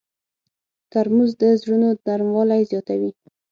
ترموز 0.91 1.31
د 1.41 1.43
زړونو 1.61 1.89
نرموالی 2.07 2.61
زیاتوي. 2.71 3.11